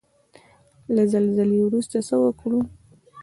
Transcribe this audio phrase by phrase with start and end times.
[0.95, 2.59] له زلزلې وروسته څه وکړو؟